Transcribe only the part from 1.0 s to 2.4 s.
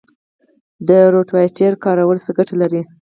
روټاویټر کارول څه